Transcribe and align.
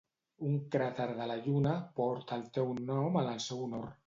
Un 0.51 0.55
cràter 0.75 1.05
de 1.19 1.27
la 1.33 1.37
Lluna 1.43 1.75
porta 2.01 2.41
el 2.41 2.49
teu 2.57 2.73
nom 2.89 3.23
en 3.25 3.35
el 3.37 3.45
seu 3.51 3.65
honor. 3.69 3.91